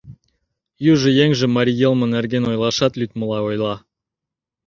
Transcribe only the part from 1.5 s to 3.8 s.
марий йылме нерген ойлашат лӱдмыла ойла.